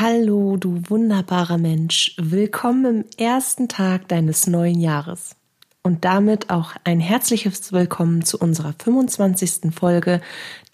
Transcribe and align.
Hallo, 0.00 0.56
du 0.56 0.80
wunderbarer 0.88 1.58
Mensch. 1.58 2.14
Willkommen 2.18 2.84
im 2.84 3.04
ersten 3.16 3.66
Tag 3.68 4.06
deines 4.06 4.46
neuen 4.46 4.80
Jahres. 4.80 5.34
Und 5.82 6.04
damit 6.04 6.50
auch 6.50 6.74
ein 6.84 7.00
herzliches 7.00 7.72
Willkommen 7.72 8.24
zu 8.24 8.38
unserer 8.38 8.74
25. 8.80 9.74
Folge 9.74 10.20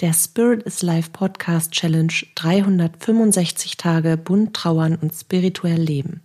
der 0.00 0.12
Spirit 0.12 0.64
is 0.64 0.82
Life 0.82 1.08
Podcast 1.10 1.72
Challenge 1.72 2.12
365 2.34 3.78
Tage 3.78 4.18
bunt 4.18 4.54
trauern 4.54 4.98
und 5.00 5.14
spirituell 5.14 5.80
leben. 5.80 6.20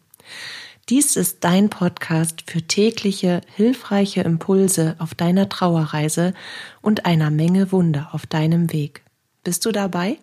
Dies 0.90 1.16
ist 1.16 1.46
dein 1.46 1.70
Podcast 1.70 2.52
für 2.52 2.64
tägliche, 2.64 3.40
hilfreiche 3.56 4.24
Impulse 4.24 4.98
auf 5.00 5.16
deiner 5.16 5.48
Trauerreise 5.48 6.34
und 6.82 7.06
einer 7.06 7.30
Menge 7.30 7.72
Wunder 7.72 8.10
auf 8.12 8.26
deinem 8.26 8.74
Weg. 8.74 9.04
Bist 9.46 9.66
du 9.66 9.72
dabei? 9.72 10.18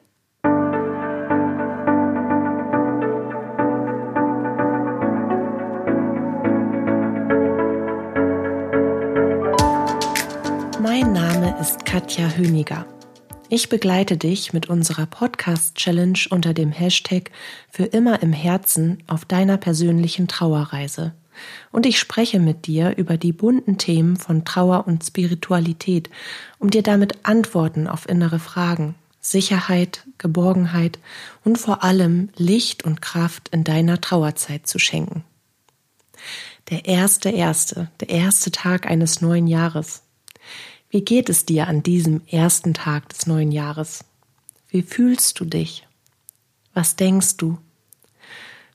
Mein 10.98 11.12
Name 11.12 11.55
ist 11.60 11.84
Katja 11.84 12.27
Höniger. 12.38 12.86
Ich 13.50 13.68
begleite 13.68 14.16
dich 14.16 14.55
mit 14.55 14.70
unserer 14.70 15.05
Podcast-Challenge 15.05 16.20
unter 16.30 16.55
dem 16.55 16.72
Hashtag 16.72 17.32
für 17.69 17.84
immer 17.84 18.22
im 18.22 18.32
Herzen 18.32 19.02
auf 19.06 19.27
deiner 19.27 19.59
persönlichen 19.59 20.27
Trauerreise. 20.27 21.12
Und 21.70 21.84
ich 21.84 21.98
spreche 21.98 22.41
mit 22.41 22.66
dir 22.66 22.96
über 22.96 23.19
die 23.19 23.34
bunten 23.34 23.77
Themen 23.77 24.16
von 24.16 24.46
Trauer 24.46 24.86
und 24.86 25.05
Spiritualität, 25.05 26.09
um 26.59 26.70
dir 26.70 26.82
damit 26.82 27.27
Antworten 27.27 27.88
auf 27.88 28.08
innere 28.08 28.38
Fragen, 28.38 28.94
Sicherheit, 29.20 30.02
Geborgenheit 30.16 30.98
und 31.44 31.58
vor 31.58 31.84
allem 31.84 32.30
Licht 32.36 32.84
und 32.84 33.02
Kraft 33.02 33.50
in 33.50 33.64
deiner 33.64 34.00
Trauerzeit 34.00 34.66
zu 34.66 34.78
schenken. 34.78 35.24
Der 36.70 36.86
erste 36.86 37.28
erste, 37.28 37.91
der 38.00 38.08
erste 38.08 38.50
Tag 38.50 38.86
eines 38.86 39.20
neuen 39.20 39.47
Jahres. 39.47 40.05
Wie 40.89 41.05
geht 41.05 41.29
es 41.29 41.45
dir 41.45 41.67
an 41.67 41.83
diesem 41.83 42.23
ersten 42.29 42.73
Tag 42.73 43.09
des 43.09 43.27
neuen 43.27 43.51
Jahres? 43.51 44.05
Wie 44.69 44.83
fühlst 44.83 45.41
du 45.41 45.45
dich? 45.45 45.87
Was 46.75 46.95
denkst 46.95 47.37
du? 47.39 47.59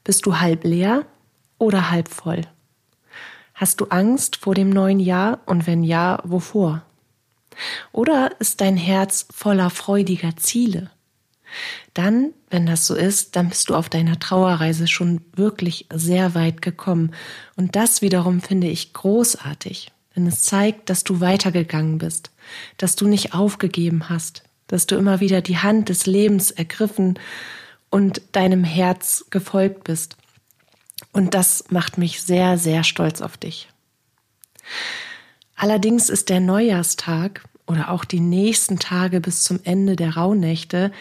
Bist 0.03 0.25
du 0.25 0.39
halb 0.39 0.63
leer 0.63 1.05
oder 1.57 1.89
halb 1.89 2.09
voll? 2.09 2.41
Hast 3.53 3.79
du 3.79 3.85
Angst 3.85 4.35
vor 4.37 4.55
dem 4.55 4.69
neuen 4.69 4.99
Jahr 4.99 5.39
und 5.45 5.67
wenn 5.67 5.83
ja, 5.83 6.19
wovor? 6.23 6.83
Oder 7.91 8.31
ist 8.39 8.59
dein 8.59 8.75
Herz 8.75 9.27
voller 9.31 9.69
freudiger 9.69 10.35
Ziele? 10.35 10.89
Dann, 11.93 12.33
wenn 12.49 12.65
das 12.65 12.87
so 12.87 12.95
ist, 12.95 13.35
dann 13.35 13.49
bist 13.49 13.69
du 13.69 13.75
auf 13.75 13.89
deiner 13.89 14.19
Trauerreise 14.19 14.87
schon 14.87 15.21
wirklich 15.35 15.85
sehr 15.93 16.33
weit 16.33 16.61
gekommen. 16.61 17.13
Und 17.55 17.75
das 17.75 18.01
wiederum 18.01 18.41
finde 18.41 18.67
ich 18.67 18.93
großartig. 18.93 19.91
Denn 20.15 20.27
es 20.27 20.43
zeigt, 20.43 20.89
dass 20.89 21.03
du 21.03 21.21
weitergegangen 21.21 21.97
bist, 21.97 22.31
dass 22.77 22.95
du 22.95 23.07
nicht 23.07 23.33
aufgegeben 23.33 24.09
hast, 24.09 24.43
dass 24.67 24.85
du 24.85 24.95
immer 24.95 25.19
wieder 25.19 25.41
die 25.41 25.57
Hand 25.57 25.89
des 25.89 26.05
Lebens 26.05 26.51
ergriffen 26.51 27.17
und 27.89 28.21
deinem 28.33 28.63
Herz 28.63 29.25
gefolgt 29.29 29.83
bist. 29.85 30.17
Und 31.13 31.33
das 31.33 31.65
macht 31.69 31.97
mich 31.97 32.21
sehr, 32.21 32.57
sehr 32.57 32.83
stolz 32.83 33.21
auf 33.21 33.37
dich. 33.37 33.69
Allerdings 35.55 36.09
ist 36.09 36.29
der 36.29 36.39
Neujahrstag 36.39 37.43
oder 37.67 37.91
auch 37.91 38.05
die 38.05 38.19
nächsten 38.19 38.79
Tage 38.79 39.21
bis 39.21 39.43
zum 39.43 39.59
Ende 39.63 39.95
der 39.95 40.15
Rauhnächte 40.15 40.91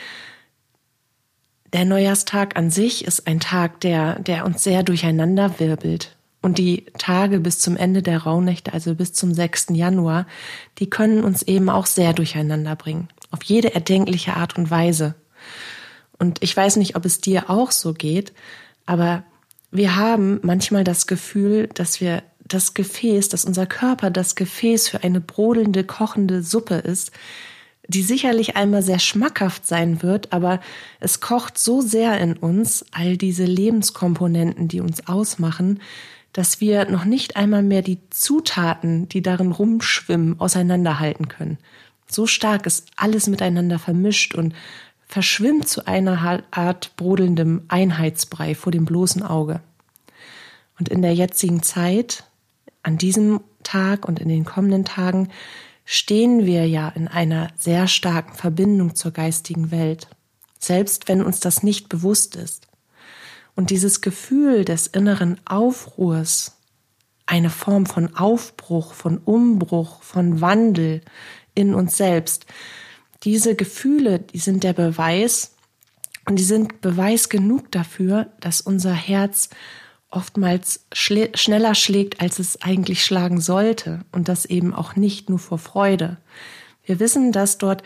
der 1.73 1.85
Neujahrstag 1.85 2.57
an 2.57 2.71
sich 2.71 3.05
ist 3.05 3.27
ein 3.27 3.39
Tag, 3.39 3.81
der, 3.81 4.19
der 4.19 4.45
uns 4.45 4.65
sehr 4.65 4.83
durcheinander 4.83 5.61
wirbelt. 5.61 6.17
Und 6.43 6.59
die 6.59 6.87
Tage 6.97 7.41
bis 7.41 7.59
zum 7.59 7.77
Ende 7.77 8.03
der 8.03 8.23
Rauhnächte, 8.23 8.73
also 8.73 8.95
bis 8.95 9.13
zum 9.13 9.35
6. 9.35 9.69
Januar, 9.71 10.27
die 10.79 10.89
können 10.89 11.23
uns 11.23 11.43
eben 11.43 11.69
auch 11.69 11.87
sehr 11.87 12.15
durcheinander 12.15 12.77
bringen. 12.77 13.09
Auf 13.31 13.43
jede 13.43 13.75
erdenkliche 13.75 14.35
Art 14.35 14.57
und 14.57 14.71
Weise. 14.71 15.15
Und 16.19 16.43
ich 16.43 16.57
weiß 16.57 16.77
nicht, 16.77 16.97
ob 16.97 17.05
es 17.05 17.21
dir 17.21 17.51
auch 17.51 17.71
so 17.71 17.93
geht, 17.93 18.33
aber 18.87 19.25
wir 19.71 19.97
haben 19.97 20.41
manchmal 20.43 20.83
das 20.83 21.07
Gefühl, 21.07 21.69
dass 21.75 22.01
wir 22.01 22.23
das 22.41 22.75
Gefäß, 22.75 23.29
dass 23.29 23.45
unser 23.45 23.67
Körper 23.67 24.11
das 24.11 24.35
Gefäß 24.35 24.89
für 24.89 25.05
eine 25.05 25.21
brodelnde, 25.21 25.85
kochende 25.85 26.43
Suppe 26.43 26.77
ist, 26.77 27.13
die 27.87 28.03
sicherlich 28.03 28.57
einmal 28.57 28.83
sehr 28.83 28.99
schmackhaft 28.99 29.67
sein 29.67 30.03
wird, 30.03 30.33
aber 30.33 30.61
es 31.01 31.21
kocht 31.21 31.59
so 31.59 31.81
sehr 31.81 32.19
in 32.21 32.37
uns, 32.37 32.85
all 32.93 33.17
diese 33.17 33.45
Lebenskomponenten, 33.45 34.69
die 34.69 34.81
uns 34.81 35.07
ausmachen, 35.09 35.81
dass 36.33 36.61
wir 36.61 36.89
noch 36.89 37.05
nicht 37.05 37.37
einmal 37.37 37.63
mehr 37.63 37.83
die 37.83 37.99
Zutaten, 38.11 39.09
die 39.09 39.23
darin 39.23 39.53
rumschwimmen, 39.53 40.39
auseinanderhalten 40.39 41.29
können. 41.29 41.59
So 42.09 42.27
stark 42.27 42.67
ist 42.67 42.91
alles 42.97 43.27
miteinander 43.27 43.79
vermischt 43.79 44.35
und 44.35 44.55
verschwimmt 45.07 45.69
zu 45.69 45.87
einer 45.87 46.43
Art 46.51 46.95
brodelndem 46.97 47.63
Einheitsbrei 47.69 48.55
vor 48.55 48.71
dem 48.73 48.85
bloßen 48.85 49.23
Auge. 49.23 49.61
Und 50.79 50.89
in 50.89 51.03
der 51.03 51.15
jetzigen 51.15 51.63
Zeit, 51.63 52.25
an 52.83 52.97
diesem 52.97 53.41
Tag 53.63 54.07
und 54.07 54.21
in 54.21 54.29
den 54.29 54.45
kommenden 54.45 54.85
Tagen, 54.85 55.29
stehen 55.85 56.47
wir 56.47 56.67
ja 56.69 56.89
in 56.89 57.09
einer 57.09 57.49
sehr 57.57 57.89
starken 57.89 58.35
Verbindung 58.35 58.95
zur 58.95 59.11
geistigen 59.11 59.73
Welt, 59.73 60.07
selbst 60.59 61.09
wenn 61.09 61.23
uns 61.23 61.41
das 61.41 61.65
nicht 61.65 61.89
bewusst 61.89 62.37
ist. 62.37 62.70
Und 63.61 63.69
dieses 63.69 64.01
Gefühl 64.01 64.65
des 64.65 64.87
inneren 64.87 65.39
Aufruhrs, 65.45 66.57
eine 67.27 67.51
Form 67.51 67.85
von 67.85 68.17
Aufbruch, 68.17 68.95
von 68.95 69.19
Umbruch, 69.19 70.03
von 70.03 70.41
Wandel 70.41 71.03
in 71.55 71.75
uns 71.75 71.99
selbst, 71.99 72.47
diese 73.23 73.55
Gefühle, 73.57 74.19
die 74.19 74.39
sind 74.39 74.65
der 74.65 74.73
Beweis 74.73 75.53
und 76.25 76.39
die 76.39 76.43
sind 76.43 76.81
Beweis 76.81 77.29
genug 77.29 77.71
dafür, 77.71 78.33
dass 78.41 78.63
unser 78.63 78.95
Herz 78.95 79.51
oftmals 80.09 80.87
schl 80.95 81.29
schneller 81.35 81.75
schlägt, 81.75 82.23
als 82.23 82.39
es 82.39 82.63
eigentlich 82.63 83.05
schlagen 83.05 83.43
sollte 83.43 84.07
und 84.11 84.29
das 84.29 84.47
eben 84.47 84.73
auch 84.73 84.97
nicht 84.97 85.29
nur 85.29 85.39
vor 85.39 85.59
Freude. 85.59 86.17
Wir 86.83 86.99
wissen, 86.99 87.31
dass 87.31 87.59
dort 87.59 87.83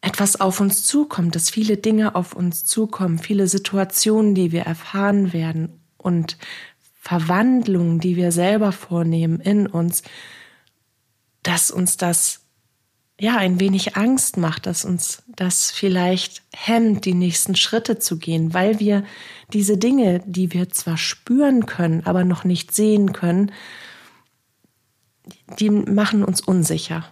etwas 0.00 0.40
auf 0.40 0.60
uns 0.60 0.84
zukommt, 0.84 1.34
dass 1.34 1.50
viele 1.50 1.76
Dinge 1.76 2.14
auf 2.14 2.32
uns 2.32 2.64
zukommen, 2.64 3.18
viele 3.18 3.46
Situationen, 3.46 4.34
die 4.34 4.52
wir 4.52 4.62
erfahren 4.62 5.32
werden 5.32 5.80
und 5.98 6.38
Verwandlungen, 7.00 8.00
die 8.00 8.16
wir 8.16 8.32
selber 8.32 8.72
vornehmen 8.72 9.40
in 9.40 9.66
uns, 9.66 10.02
dass 11.42 11.70
uns 11.70 11.96
das 11.96 12.40
ja 13.18 13.36
ein 13.36 13.60
wenig 13.60 13.96
Angst 13.96 14.38
macht, 14.38 14.66
dass 14.66 14.84
uns 14.84 15.22
das 15.26 15.70
vielleicht 15.70 16.42
hemmt, 16.54 17.04
die 17.04 17.14
nächsten 17.14 17.54
Schritte 17.54 17.98
zu 17.98 18.18
gehen, 18.18 18.54
weil 18.54 18.80
wir 18.80 19.04
diese 19.52 19.76
Dinge, 19.76 20.22
die 20.24 20.52
wir 20.52 20.70
zwar 20.70 20.96
spüren 20.96 21.66
können, 21.66 22.06
aber 22.06 22.24
noch 22.24 22.44
nicht 22.44 22.74
sehen 22.74 23.12
können, 23.12 23.52
die 25.58 25.70
machen 25.70 26.24
uns 26.24 26.40
unsicher. 26.40 27.10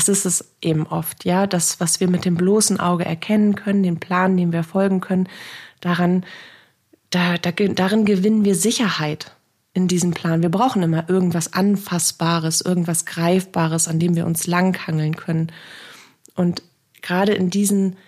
Das 0.00 0.08
ist 0.08 0.24
es 0.24 0.54
eben 0.62 0.86
oft, 0.86 1.26
ja, 1.26 1.46
das, 1.46 1.78
was 1.78 2.00
wir 2.00 2.08
mit 2.08 2.24
dem 2.24 2.34
bloßen 2.34 2.80
Auge 2.80 3.04
erkennen 3.04 3.54
können, 3.54 3.82
den 3.82 4.00
Plan, 4.00 4.34
dem 4.34 4.50
wir 4.50 4.62
folgen 4.62 5.02
können, 5.02 5.28
daran, 5.80 6.24
da, 7.10 7.36
da, 7.36 7.50
darin 7.50 8.06
gewinnen 8.06 8.46
wir 8.46 8.54
Sicherheit 8.54 9.36
in 9.74 9.88
diesem 9.88 10.12
Plan. 10.12 10.40
Wir 10.40 10.48
brauchen 10.48 10.82
immer 10.82 11.10
irgendwas 11.10 11.52
Anfassbares, 11.52 12.62
irgendwas 12.62 13.04
Greifbares, 13.04 13.88
an 13.88 13.98
dem 13.98 14.16
wir 14.16 14.24
uns 14.24 14.46
langhangeln 14.46 15.16
können. 15.16 15.52
Und 16.34 16.62
gerade 17.02 17.34
in 17.34 17.50
diesen 17.50 17.98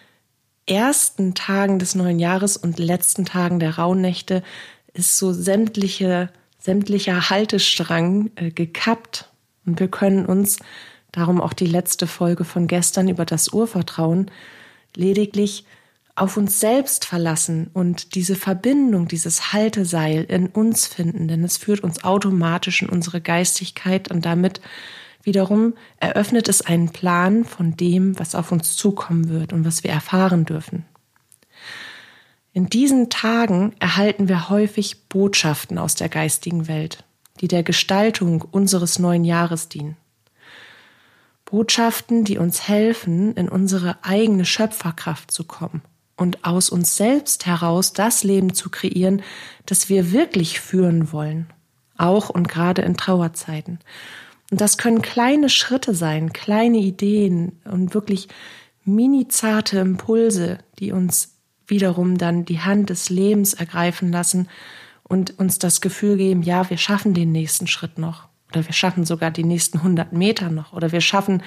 ersten 0.64 1.34
Tagen 1.34 1.78
des 1.78 1.94
neuen 1.94 2.18
Jahres 2.18 2.56
und 2.56 2.78
letzten 2.78 3.26
Tagen 3.26 3.60
der 3.60 3.76
Rauhnächte 3.76 4.42
ist 4.94 5.18
so 5.18 5.34
sämtliche, 5.34 6.30
sämtlicher 6.58 7.28
Haltestrang 7.28 8.30
äh, 8.36 8.50
gekappt 8.50 9.28
und 9.66 9.78
wir 9.78 9.88
können 9.88 10.24
uns 10.24 10.56
darum 11.12 11.40
auch 11.40 11.52
die 11.52 11.66
letzte 11.66 12.06
Folge 12.06 12.44
von 12.44 12.66
gestern 12.66 13.08
über 13.08 13.24
das 13.24 13.48
Urvertrauen, 13.52 14.30
lediglich 14.96 15.64
auf 16.14 16.36
uns 16.36 16.60
selbst 16.60 17.04
verlassen 17.04 17.70
und 17.72 18.14
diese 18.14 18.34
Verbindung, 18.34 19.08
dieses 19.08 19.52
Halteseil 19.52 20.24
in 20.24 20.48
uns 20.48 20.86
finden, 20.86 21.28
denn 21.28 21.42
es 21.44 21.56
führt 21.56 21.80
uns 21.80 22.04
automatisch 22.04 22.82
in 22.82 22.88
unsere 22.88 23.20
Geistigkeit 23.20 24.10
und 24.10 24.24
damit 24.24 24.60
wiederum 25.22 25.74
eröffnet 25.98 26.48
es 26.48 26.60
einen 26.62 26.90
Plan 26.90 27.44
von 27.44 27.76
dem, 27.76 28.18
was 28.18 28.34
auf 28.34 28.52
uns 28.52 28.76
zukommen 28.76 29.28
wird 29.30 29.52
und 29.52 29.64
was 29.64 29.84
wir 29.84 29.90
erfahren 29.90 30.44
dürfen. 30.44 30.84
In 32.52 32.68
diesen 32.68 33.08
Tagen 33.08 33.72
erhalten 33.78 34.28
wir 34.28 34.50
häufig 34.50 35.08
Botschaften 35.08 35.78
aus 35.78 35.94
der 35.94 36.10
geistigen 36.10 36.68
Welt, 36.68 37.04
die 37.40 37.48
der 37.48 37.62
Gestaltung 37.62 38.42
unseres 38.42 38.98
neuen 38.98 39.24
Jahres 39.24 39.70
dienen. 39.70 39.96
Botschaften, 41.52 42.24
die 42.24 42.38
uns 42.38 42.66
helfen, 42.66 43.34
in 43.34 43.50
unsere 43.50 44.02
eigene 44.02 44.46
Schöpferkraft 44.46 45.30
zu 45.30 45.44
kommen 45.44 45.82
und 46.16 46.46
aus 46.46 46.70
uns 46.70 46.96
selbst 46.96 47.44
heraus 47.44 47.92
das 47.92 48.24
Leben 48.24 48.54
zu 48.54 48.70
kreieren, 48.70 49.20
das 49.66 49.90
wir 49.90 50.12
wirklich 50.12 50.60
führen 50.60 51.12
wollen, 51.12 51.52
auch 51.98 52.30
und 52.30 52.48
gerade 52.48 52.80
in 52.80 52.96
Trauerzeiten. 52.96 53.80
Und 54.50 54.62
das 54.62 54.78
können 54.78 55.02
kleine 55.02 55.50
Schritte 55.50 55.94
sein, 55.94 56.32
kleine 56.32 56.78
Ideen 56.78 57.60
und 57.66 57.92
wirklich 57.92 58.28
mini 58.86 59.28
zarte 59.28 59.78
Impulse, 59.78 60.56
die 60.78 60.90
uns 60.90 61.36
wiederum 61.66 62.16
dann 62.16 62.46
die 62.46 62.60
Hand 62.60 62.88
des 62.88 63.10
Lebens 63.10 63.52
ergreifen 63.52 64.10
lassen 64.10 64.48
und 65.02 65.38
uns 65.38 65.58
das 65.58 65.82
Gefühl 65.82 66.16
geben, 66.16 66.42
ja, 66.42 66.70
wir 66.70 66.78
schaffen 66.78 67.12
den 67.12 67.30
nächsten 67.30 67.66
Schritt 67.66 67.98
noch 67.98 68.31
oder 68.52 68.66
wir 68.66 68.74
schaffen 68.74 69.04
sogar 69.04 69.30
die 69.30 69.44
nächsten 69.44 69.78
100 69.78 70.12
Meter 70.12 70.50
noch 70.50 70.72
oder 70.72 70.92
wir 70.92 71.00
schaffen 71.00 71.42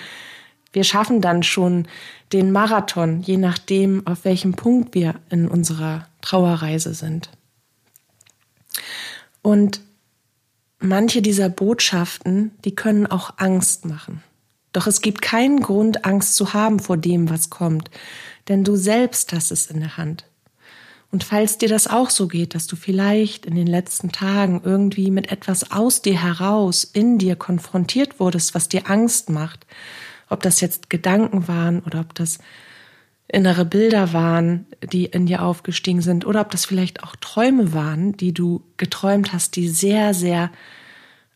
wir 0.76 0.84
schaffen 0.84 1.22
dann 1.22 1.42
schon 1.42 1.88
den 2.34 2.52
Marathon, 2.52 3.22
je 3.22 3.38
nachdem, 3.38 4.06
auf 4.06 4.26
welchem 4.26 4.56
Punkt 4.56 4.94
wir 4.94 5.16
in 5.30 5.48
unserer 5.48 6.10
Trauerreise 6.20 6.94
sind. 6.94 7.30
Und 9.42 9.80
manche 10.80 11.22
dieser 11.22 11.48
Botschaften, 11.48 12.52
die 12.66 12.76
können 12.76 13.08
auch 13.08 13.36
Angst 13.38 13.86
machen. 13.86 14.22
Doch 14.74 14.86
es 14.86 15.00
gibt 15.00 15.22
keinen 15.22 15.62
Grund, 15.62 16.04
Angst 16.04 16.36
zu 16.36 16.54
haben 16.54 16.80
vor 16.80 16.98
dem, 16.98 17.30
was 17.30 17.50
kommt, 17.50 17.90
denn 18.50 18.66
du 18.66 18.76
selbst 18.76 19.32
hast 19.32 19.52
es 19.52 19.68
in 19.68 19.80
der 19.80 19.96
Hand. 19.96 20.26
Und 21.16 21.24
falls 21.24 21.58
dir 21.58 21.70
das 21.70 21.88
auch 21.88 22.10
so 22.10 22.28
geht, 22.28 22.56
dass 22.56 22.68
du 22.68 22.76
vielleicht 22.76 23.46
in 23.46 23.56
den 23.56 23.68
letzten 23.68 24.12
Tagen 24.12 24.60
irgendwie 24.66 25.12
mit 25.12 25.32
etwas 25.32 25.72
aus 25.72 26.02
dir 26.02 26.22
heraus 26.22 26.84
in 26.84 27.18
dir 27.18 27.38
konfrontiert 27.38 28.20
wurdest, 28.20 28.54
was 28.54 28.68
dir 28.68 28.90
Angst 28.90 29.30
macht, 29.30 29.66
ob 30.28 30.44
das 30.44 30.60
jetzt 30.60 30.90
Gedanken 30.90 31.48
waren 31.48 31.80
oder 31.84 32.02
ob 32.02 32.14
das 32.16 32.40
innere 33.30 33.64
Bilder 33.64 34.12
waren, 34.12 34.66
die 34.92 35.06
in 35.06 35.26
dir 35.26 35.44
aufgestiegen 35.44 36.02
sind 36.02 36.26
oder 36.26 36.42
ob 36.42 36.52
das 36.52 36.66
vielleicht 36.66 37.02
auch 37.02 37.16
Träume 37.16 37.74
waren, 37.74 38.18
die 38.18 38.34
du 38.34 38.62
geträumt 38.76 39.32
hast, 39.32 39.56
die 39.56 39.70
sehr, 39.70 40.14
sehr 40.14 40.52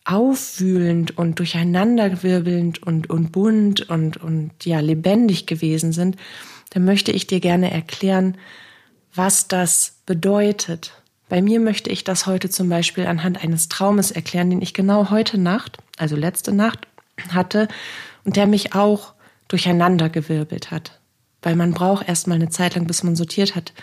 aufwühlend 0.04 1.18
und 1.18 1.40
durcheinanderwirbelnd 1.40 2.84
und, 2.84 3.10
und 3.10 3.32
bunt 3.32 3.90
und, 3.90 4.18
und 4.18 4.52
ja, 4.66 4.82
lebendig 4.82 5.48
gewesen 5.48 5.94
sind, 5.94 6.18
dann 6.72 6.84
möchte 6.84 7.14
ich 7.14 7.28
dir 7.28 7.40
gerne 7.40 7.72
erklären, 7.72 8.36
was 9.14 9.48
das 9.48 9.96
bedeutet. 10.06 10.94
Bei 11.28 11.42
mir 11.42 11.60
möchte 11.60 11.90
ich 11.90 12.04
das 12.04 12.26
heute 12.26 12.50
zum 12.50 12.70
Beispiel 12.70 13.06
anhand 13.06 13.44
eines 13.44 13.70
Traumes 13.70 14.12
erklären, 14.12 14.50
den 14.50 14.62
ich 14.62 14.74
genau 14.74 15.10
heute 15.10 15.38
Nacht, 15.38 15.78
also 15.98 16.16
letzte 16.16 16.52
Nacht, 16.52 16.88
hatte 17.32 17.68
und 18.24 18.36
der 18.36 18.48
mich 18.48 18.74
auch 18.74 19.14
durcheinandergewirbelt 19.48 20.72
hat. 20.72 21.00
Weil 21.42 21.56
man 21.56 21.74
braucht 21.74 22.08
erstmal 22.08 22.36
eine 22.36 22.50
Zeit 22.50 22.76
lang, 22.76 22.88
bis 22.88 23.04
man 23.04 23.16
sortiert 23.16 23.56
hat, 23.56 23.74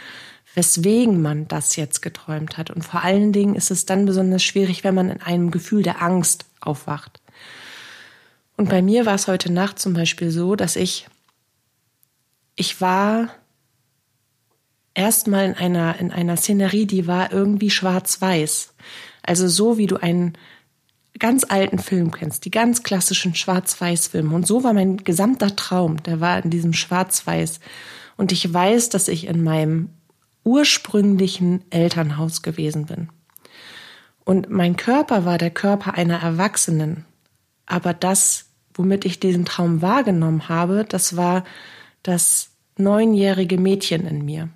weswegen 0.55 1.23
man 1.23 1.47
das 1.49 1.77
jetzt 1.77 2.03
geträumt 2.03 2.57
hat. 2.57 2.71
Und 2.71 2.83
vor 2.83 3.03
allen 3.03 3.33
Dingen 3.33 3.55
ist 3.55 3.71
es 3.71 3.87
dann 3.87 4.07
besonders 4.07 4.43
schwierig, 4.43 4.85
wenn 4.85 4.95
man 4.95 5.11
in 5.11 5.23
einem 5.23 5.51
Gefühl 5.51 5.83
der 5.83 6.03
Angst 6.03 6.47
aufwacht. 6.61 7.21
Und 8.57 8.71
bei 8.71 8.83
mir 8.83 9.07
war 9.07 9.15
es 9.15 9.29
heute 9.29 9.53
Nacht 9.53 9.79
zum 9.79 9.93
Beispiel 9.93 10.31
so, 10.31 10.57
dass 10.57 10.77
ich, 10.77 11.07
ich 12.55 12.81
war 12.81 13.29
erstmal 14.97 15.45
in 15.45 15.55
einer, 15.55 15.99
in 16.01 16.11
einer 16.11 16.37
Szenerie, 16.37 16.87
die 16.87 17.07
war 17.07 17.33
irgendwie 17.33 17.71
schwarz-weiß. 17.71 18.73
Also 19.23 19.47
so 19.47 19.79
wie 19.79 19.87
du 19.87 19.97
einen 19.97 20.37
ganz 21.19 21.45
alten 21.49 21.79
Film 21.79 22.11
kennst, 22.11 22.45
die 22.45 22.51
ganz 22.51 22.83
klassischen 22.83 23.35
Schwarz-Weiß-Filme. 23.35 24.35
Und 24.35 24.47
so 24.47 24.65
war 24.65 24.73
mein 24.73 24.99
gesamter 24.99 25.55
Traum, 25.55 26.03
der 26.03 26.21
war 26.21 26.43
in 26.43 26.51
diesem 26.51 26.73
Schwarz-Weiß. 26.73 27.61
Und 28.17 28.33
ich 28.33 28.53
weiß, 28.53 28.89
dass 28.89 29.09
ich 29.09 29.27
in 29.27 29.45
meinem 29.45 29.91
ursprünglichen 30.45 31.65
Elternhaus 31.71 32.43
gewesen 32.43 32.87
bin. 32.87 33.09
Und 34.25 34.51
mein 34.51 34.77
Körper 34.77 35.25
war 35.25 35.39
der 35.39 35.51
Körper 35.51 35.95
einer 35.95 36.23
Erwachsenen. 36.23 37.05
Aber 37.67 37.95
das, 37.95 38.47
womit 38.75 39.05
ich 39.05 39.21
diesen 39.21 39.45
Traum 39.45 39.83
wahrgenommen 39.83 40.49
habe, 40.49 40.85
das 40.89 41.17
war 41.17 41.45
das 42.03 42.51
neunjährige 42.77 43.59
Mädchen 43.59 44.07
in 44.07 44.25
mir 44.25 44.51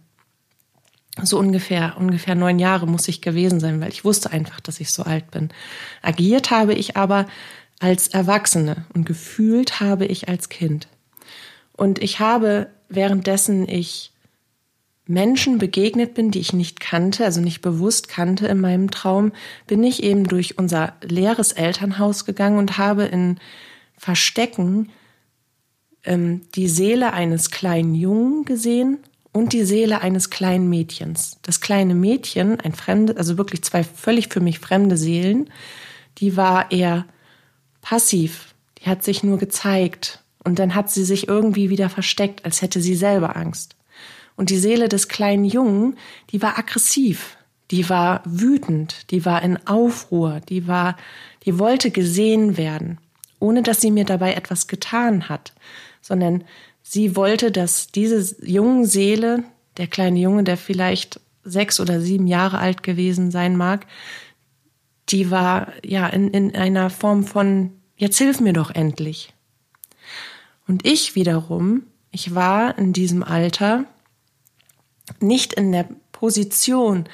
so 1.25 1.39
ungefähr, 1.39 1.97
ungefähr 1.99 2.35
neun 2.35 2.59
Jahre 2.59 2.87
muss 2.87 3.09
ich 3.09 3.21
gewesen 3.21 3.61
sein, 3.61 3.81
weil 3.81 3.91
ich 3.91 4.05
wusste 4.05 4.31
einfach, 4.31 4.61
dass 4.61 4.81
ich 4.81 4.91
so 4.91 5.03
alt 5.03 5.31
bin. 5.31 5.51
Agiert 6.03 6.51
habe 6.51 6.75
ich 6.75 6.97
aber 6.97 7.27
als 7.79 8.09
Erwachsene 8.09 8.85
und 8.95 9.07
gefühlt 9.07 9.81
habe 9.81 10.07
ich 10.07 10.29
als 10.29 10.49
Kind. 10.49 10.89
Und 11.73 12.03
ich 12.03 12.21
habe, 12.21 12.69
währenddessen 12.89 13.69
ich 13.69 14.13
Menschen 15.07 15.59
begegnet 15.59 16.15
bin, 16.15 16.31
die 16.31 16.39
ich 16.39 16.53
nicht 16.53 16.79
kannte, 16.79 17.25
also 17.25 17.41
nicht 17.41 17.63
bewusst 17.63 18.09
kannte 18.09 18.47
in 18.47 18.61
meinem 18.61 18.91
Traum, 18.91 19.33
bin 19.67 19.83
ich 19.83 20.03
eben 20.03 20.25
durch 20.25 20.57
unser 20.59 20.93
leeres 21.03 21.53
Elternhaus 21.53 22.25
gegangen 22.27 22.59
und 22.59 22.79
habe 22.79 23.05
in 23.05 23.41
Verstecken 23.97 24.91
ähm, 26.05 26.43
die 26.55 26.69
Seele 26.69 27.13
eines 27.13 27.51
kleinen 27.51 27.95
Jungen 27.95 28.45
gesehen 28.45 28.99
und 29.33 29.53
die 29.53 29.65
Seele 29.65 30.01
eines 30.01 30.31
kleinen 30.31 30.69
Mädchens. 30.69 31.39
Das 31.43 31.61
kleine 31.61 31.95
Mädchen, 31.95 32.61
ein 32.61 32.73
fremde, 32.73 33.17
also 33.17 33.39
wirklich 33.39 33.63
zwei 33.63 33.85
völlig 33.85 34.33
für 34.33 34.41
mich 34.41 34.59
fremde 34.59 34.97
Seelen, 34.97 35.51
die 36.19 36.37
war 36.37 36.71
eher 36.71 37.07
passiv. 37.81 38.55
Die 38.79 38.89
hat 38.89 39.05
sich 39.05 39.23
nur 39.23 39.39
gezeigt 39.39 40.23
und 40.45 40.59
dann 40.59 40.75
hat 40.75 40.91
sie 40.91 41.05
sich 41.05 41.29
irgendwie 41.29 41.71
wieder 41.71 41.91
versteckt, 41.91 42.45
als 42.45 42.63
hätte 42.63 42.81
sie 42.81 42.97
selber 42.97 43.37
Angst. 43.37 43.77
Und 44.37 44.51
die 44.51 44.59
Seele 44.59 44.89
des 44.89 45.09
kleinen 45.09 45.45
Jungen, 45.45 45.99
die 46.31 46.41
war 46.41 46.59
aggressiv, 46.59 47.37
die 47.71 47.89
war 47.89 48.23
wütend, 48.25 49.11
die 49.11 49.25
war 49.25 49.43
in 49.43 49.65
Aufruhr, 49.67 50.41
die 50.49 50.67
war, 50.67 50.97
die 51.45 51.59
wollte 51.59 51.91
gesehen 51.91 52.57
werden, 52.57 52.99
ohne 53.39 53.63
dass 53.63 53.81
sie 53.81 53.91
mir 53.91 54.05
dabei 54.05 54.35
etwas 54.35 54.67
getan 54.67 55.29
hat, 55.29 55.53
sondern 56.01 56.45
Sie 56.83 57.17
wollte, 57.17 57.51
dass 57.53 57.89
diese 57.89 58.37
jungen 58.45 58.85
Seele, 58.85 59.45
der 59.77 59.87
kleine 59.87 60.19
Junge, 60.19 60.45
der 60.45 60.57
vielleicht 60.57 61.21
sechs 61.45 61.81
oder 61.81 62.01
sieben 62.01 62.27
Jahre 62.27 62.59
alt 62.59 62.83
gewesen 62.83 63.31
sein 63.31 63.57
mag, 63.57 63.87
die 65.09 65.31
war 65.31 65.73
ja 65.85 66.07
in, 66.09 66.29
in 66.29 66.55
einer 66.55 66.91
Form 66.91 67.25
von, 67.25 67.73
jetzt 67.97 68.19
hilf 68.19 68.41
mir 68.41 68.53
doch 68.53 68.71
endlich. 68.71 69.33
Und 70.67 70.87
ich 70.87 71.15
wiederum, 71.15 71.85
ich 72.13 72.35
war 72.35 72.79
in 72.79 72.93
diesem 72.93 73.23
Alter 73.23 73.85
nicht 75.19 75.53
in 75.55 75.73
der 75.73 75.89
Position, 76.13 77.09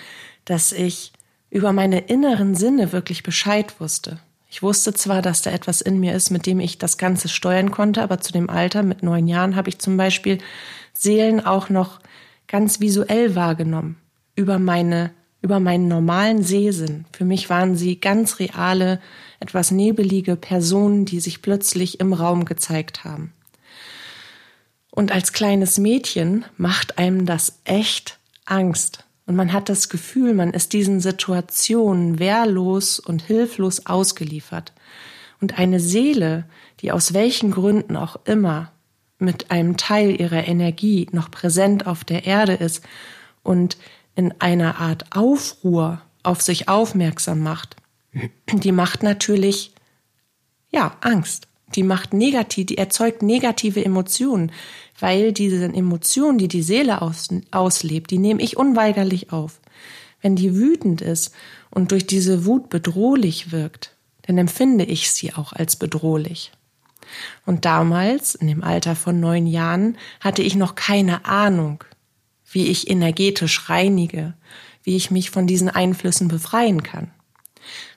dass 0.45 0.73
ich 0.73 1.13
über 1.49 1.73
meine 1.73 2.01
inneren 2.01 2.55
Sinne 2.55 2.93
wirklich 2.93 3.23
Bescheid 3.23 3.81
wusste. 3.81 4.19
Ich 4.57 4.63
wusste 4.63 4.95
zwar, 4.95 5.21
dass 5.21 5.43
da 5.43 5.51
etwas 5.51 5.83
in 5.83 6.01
mir 6.01 6.15
ist, 6.15 6.31
mit 6.31 6.47
dem 6.47 6.61
ich 6.61 6.79
das 6.79 6.97
Ganze 6.97 7.29
steuern 7.29 7.71
konnte, 7.71 8.01
aber 8.01 8.21
zu 8.23 8.33
dem 8.33 8.49
Alter 8.49 8.83
mit 8.83 9.03
neun 9.03 9.29
Jahren 9.29 9.55
habe 9.55 9.69
ich 9.69 9.79
zum 9.79 9.99
Beispiel 9.99 10.39
Seelen 10.95 11.45
auch 11.45 11.69
noch 11.69 12.01
ganz 12.49 12.81
visuell 12.81 13.35
wahrgenommen 13.35 13.99
über 14.35 14.59
meine 14.59 15.11
über 15.43 15.61
meinen 15.61 15.89
normalen 15.89 16.43
Sehsinn. 16.43 17.05
Für 17.13 17.27
mich 17.27 17.51
waren 17.51 17.77
sie 17.77 18.01
ganz 18.01 18.39
reale, 18.39 18.99
etwas 19.41 19.73
nebelige 19.73 20.37
Personen, 20.37 21.05
die 21.05 21.21
sich 21.21 21.43
plötzlich 21.43 22.01
im 22.01 22.15
Raum 22.15 22.47
gezeigt 22.47 23.05
haben. 23.05 23.35
Und 24.91 25.13
als 25.13 25.35
kleines 25.35 25.77
Mädchen 25.77 26.47
macht 26.57 26.97
einem 26.97 27.27
das 27.27 27.61
echt 27.65 28.19
Angst. 28.47 29.06
Und 29.27 29.35
man 29.35 29.53
hat 29.53 29.69
das 29.69 29.89
Gefühl, 29.89 30.35
man 30.35 30.53
ist 30.53 30.73
diesen 30.73 31.01
Situationen 31.01 32.19
wehrlos 32.19 33.01
und 33.01 33.23
hilflos 33.23 33.87
ausgeliefert. 33.87 34.73
Und 35.41 35.59
eine 35.59 35.81
Seele, 35.81 36.45
die 36.81 36.93
aus 36.93 37.13
welchen 37.13 37.51
Gründen 37.51 37.97
auch 37.97 38.17
immer 38.25 38.73
mit 39.19 39.51
einem 39.51 39.77
Teil 39.77 40.21
ihrer 40.21 40.47
Energie 40.47 41.09
noch 41.11 41.31
präsent 41.31 41.87
auf 41.87 42.05
der 42.05 42.25
Erde 42.25 42.55
ist 42.55 42.85
und 43.43 43.77
in 44.15 44.33
einer 44.41 44.79
Art 44.79 45.17
Aufruhr 45.17 46.01
auf 46.23 46.43
sich 46.43 46.69
aufmerksam 46.69 47.41
macht, 47.41 47.77
die 48.53 48.73
macht 48.73 49.03
natürlich, 49.03 49.73
ja, 50.71 50.97
Angst. 51.01 51.49
Die 51.75 51.83
macht 51.83 52.15
negativ, 52.15 52.67
die 52.67 52.79
erzeugt 52.79 53.23
negative 53.23 53.85
Emotionen 53.85 54.53
weil 54.99 55.33
diese 55.33 55.65
Emotionen, 55.65 56.39
die 56.39 56.49
die 56.49 56.63
Seele 56.63 57.03
aus, 57.03 57.29
auslebt, 57.51 58.11
die 58.11 58.19
nehme 58.19 58.43
ich 58.43 58.57
unweigerlich 58.57 59.33
auf. 59.33 59.61
Wenn 60.21 60.37
die 60.37 60.55
wütend 60.55 61.03
ist 61.03 61.33
und 61.71 61.93
durch 61.93 62.07
diese 62.07 62.47
Wut 62.47 62.71
bedrohlich 62.71 63.53
wirkt, 63.53 63.95
dann 64.23 64.39
empfinde 64.39 64.85
ich 64.85 65.11
sie 65.11 65.35
auch 65.35 65.53
als 65.53 65.77
bedrohlich. 65.77 66.53
Und 67.45 67.65
damals, 67.65 68.35
in 68.35 68.49
dem 68.49 68.65
Alter 68.65 68.97
von 68.97 69.21
neun 69.21 69.47
Jahren, 69.47 69.97
hatte 70.21 70.43
ich 70.43 70.57
noch 70.57 70.75
keine 70.75 71.25
Ahnung, 71.25 71.85
wie 72.51 72.67
ich 72.67 72.91
energetisch 72.91 73.69
reinige, 73.69 74.35
wie 74.83 74.97
ich 74.97 75.11
mich 75.11 75.31
von 75.31 75.47
diesen 75.47 75.69
Einflüssen 75.69 76.29
befreien 76.29 76.83
kann. 76.83 77.11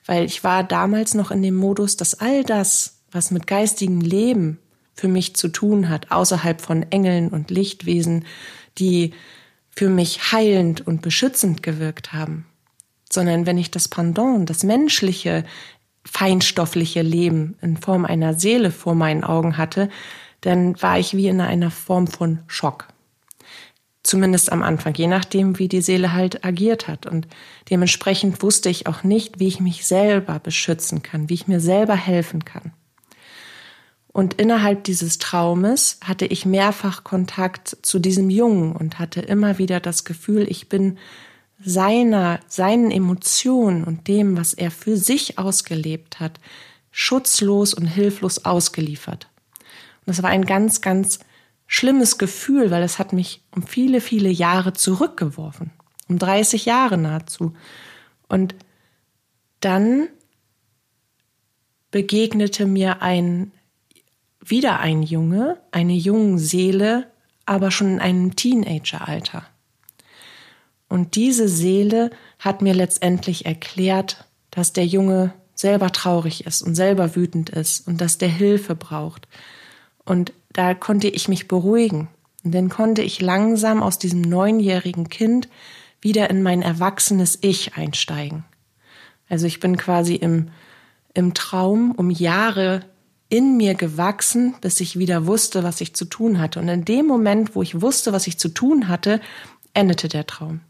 Weil 0.06 0.24
ich 0.24 0.44
war 0.44 0.64
damals 0.64 1.14
noch 1.14 1.30
in 1.30 1.42
dem 1.42 1.56
Modus, 1.56 1.96
dass 1.96 2.14
all 2.14 2.44
das, 2.44 3.00
was 3.10 3.30
mit 3.30 3.46
geistigem 3.46 4.00
Leben 4.00 4.58
für 5.00 5.08
mich 5.08 5.34
zu 5.34 5.48
tun 5.48 5.88
hat, 5.88 6.10
außerhalb 6.10 6.60
von 6.60 6.82
Engeln 6.90 7.28
und 7.28 7.50
Lichtwesen, 7.50 8.26
die 8.76 9.14
für 9.70 9.88
mich 9.88 10.30
heilend 10.30 10.86
und 10.86 11.00
beschützend 11.00 11.62
gewirkt 11.62 12.12
haben, 12.12 12.44
sondern 13.10 13.46
wenn 13.46 13.56
ich 13.56 13.70
das 13.70 13.88
Pendant, 13.88 14.50
das 14.50 14.62
menschliche, 14.62 15.44
feinstoffliche 16.04 17.00
Leben 17.00 17.56
in 17.62 17.78
Form 17.78 18.04
einer 18.04 18.34
Seele 18.34 18.70
vor 18.70 18.94
meinen 18.94 19.24
Augen 19.24 19.56
hatte, 19.56 19.88
dann 20.42 20.80
war 20.82 20.98
ich 20.98 21.16
wie 21.16 21.28
in 21.28 21.40
einer 21.40 21.70
Form 21.70 22.06
von 22.06 22.40
Schock. 22.46 22.88
Zumindest 24.02 24.52
am 24.52 24.62
Anfang, 24.62 24.94
je 24.94 25.06
nachdem, 25.06 25.58
wie 25.58 25.68
die 25.68 25.82
Seele 25.82 26.12
halt 26.12 26.44
agiert 26.44 26.88
hat. 26.88 27.06
Und 27.06 27.26
dementsprechend 27.70 28.42
wusste 28.42 28.68
ich 28.68 28.86
auch 28.86 29.02
nicht, 29.02 29.40
wie 29.40 29.48
ich 29.48 29.60
mich 29.60 29.86
selber 29.86 30.38
beschützen 30.40 31.02
kann, 31.02 31.30
wie 31.30 31.34
ich 31.34 31.48
mir 31.48 31.60
selber 31.60 31.96
helfen 31.96 32.44
kann. 32.44 32.72
Und 34.12 34.34
innerhalb 34.34 34.84
dieses 34.84 35.18
Traumes 35.18 35.98
hatte 36.02 36.26
ich 36.26 36.44
mehrfach 36.44 37.04
Kontakt 37.04 37.76
zu 37.82 37.98
diesem 38.00 38.28
Jungen 38.28 38.74
und 38.74 38.98
hatte 38.98 39.20
immer 39.20 39.58
wieder 39.58 39.78
das 39.78 40.04
Gefühl, 40.04 40.46
ich 40.50 40.68
bin 40.68 40.98
seiner, 41.62 42.40
seinen 42.48 42.90
Emotionen 42.90 43.84
und 43.84 44.08
dem, 44.08 44.36
was 44.36 44.54
er 44.54 44.70
für 44.70 44.96
sich 44.96 45.38
ausgelebt 45.38 46.18
hat, 46.18 46.40
schutzlos 46.90 47.72
und 47.74 47.86
hilflos 47.86 48.44
ausgeliefert. 48.44 49.28
Und 50.00 50.08
das 50.08 50.22
war 50.22 50.30
ein 50.30 50.44
ganz, 50.44 50.80
ganz 50.80 51.20
schlimmes 51.66 52.18
Gefühl, 52.18 52.72
weil 52.72 52.82
es 52.82 52.98
hat 52.98 53.12
mich 53.12 53.42
um 53.54 53.62
viele, 53.62 54.00
viele 54.00 54.30
Jahre 54.30 54.72
zurückgeworfen. 54.72 55.70
Um 56.08 56.18
30 56.18 56.64
Jahre 56.64 56.98
nahezu. 56.98 57.54
Und 58.28 58.56
dann 59.60 60.08
begegnete 61.92 62.66
mir 62.66 63.02
ein, 63.02 63.52
wieder 64.50 64.80
ein 64.80 65.02
Junge, 65.02 65.58
eine 65.70 65.94
junge 65.94 66.38
Seele, 66.38 67.06
aber 67.46 67.70
schon 67.70 67.94
in 67.94 68.00
einem 68.00 68.36
Teenageralter. 68.36 69.44
Und 70.88 71.14
diese 71.14 71.48
Seele 71.48 72.10
hat 72.38 72.62
mir 72.62 72.74
letztendlich 72.74 73.46
erklärt, 73.46 74.24
dass 74.50 74.72
der 74.72 74.86
Junge 74.86 75.32
selber 75.54 75.92
traurig 75.92 76.46
ist 76.46 76.62
und 76.62 76.74
selber 76.74 77.14
wütend 77.14 77.50
ist 77.50 77.86
und 77.86 78.00
dass 78.00 78.18
der 78.18 78.28
Hilfe 78.28 78.74
braucht. 78.74 79.28
Und 80.04 80.32
da 80.52 80.74
konnte 80.74 81.08
ich 81.08 81.28
mich 81.28 81.46
beruhigen. 81.46 82.08
Und 82.42 82.54
dann 82.54 82.70
konnte 82.70 83.02
ich 83.02 83.20
langsam 83.20 83.82
aus 83.82 83.98
diesem 83.98 84.22
neunjährigen 84.22 85.08
Kind 85.08 85.48
wieder 86.00 86.30
in 86.30 86.42
mein 86.42 86.62
erwachsenes 86.62 87.38
Ich 87.42 87.74
einsteigen. 87.74 88.44
Also 89.28 89.46
ich 89.46 89.60
bin 89.60 89.76
quasi 89.76 90.14
im, 90.14 90.48
im 91.14 91.34
Traum 91.34 91.92
um 91.92 92.10
Jahre 92.10 92.84
in 93.30 93.56
mir 93.56 93.74
gewachsen, 93.74 94.54
bis 94.60 94.80
ich 94.80 94.98
wieder 94.98 95.26
wusste, 95.26 95.64
was 95.64 95.80
ich 95.80 95.94
zu 95.94 96.04
tun 96.04 96.38
hatte. 96.38 96.60
Und 96.60 96.68
in 96.68 96.84
dem 96.84 97.06
Moment, 97.06 97.54
wo 97.54 97.62
ich 97.62 97.80
wusste, 97.80 98.12
was 98.12 98.26
ich 98.26 98.38
zu 98.38 98.50
tun 98.50 98.88
hatte, 98.88 99.20
endete 99.72 100.08
der 100.08 100.26
Traum. 100.26 100.60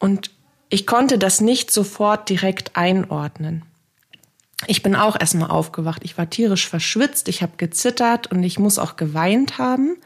Und 0.00 0.30
ich 0.68 0.86
konnte 0.86 1.18
das 1.18 1.40
nicht 1.40 1.70
sofort 1.70 2.28
direkt 2.28 2.76
einordnen 2.76 3.62
ich 4.66 4.82
bin 4.82 4.96
auch 4.96 5.18
erstmal 5.18 5.50
aufgewacht. 5.50 6.02
Ich 6.04 6.16
war 6.16 6.30
tierisch 6.30 6.68
verschwitzt, 6.68 7.28
ich 7.28 7.42
habe 7.42 7.52
gezittert 7.58 8.28
und 8.28 8.42
ich 8.42 8.58
muss 8.58 8.78
auch 8.78 8.96
geweint 8.96 9.58
haben, 9.58 9.96